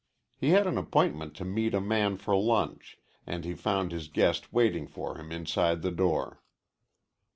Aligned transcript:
He 0.35 0.49
had 0.49 0.65
an 0.65 0.79
appointment 0.79 1.35
to 1.35 1.45
meet 1.45 1.75
a 1.75 1.79
man 1.79 2.17
for 2.17 2.35
lunch, 2.35 2.97
and 3.27 3.45
he 3.45 3.53
found 3.53 3.91
his 3.91 4.07
guest 4.07 4.51
waiting 4.51 4.87
for 4.87 5.15
him 5.15 5.31
inside 5.31 5.83
the 5.83 5.91
door. 5.91 6.41